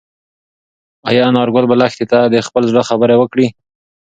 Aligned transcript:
ایا 1.09 1.23
انارګل 1.29 1.65
به 1.69 1.75
لښتې 1.81 2.05
ته 2.11 2.19
د 2.33 2.35
خپل 2.47 2.63
زړه 2.71 2.81
خبره 2.89 3.15
وکړي؟ 3.17 3.47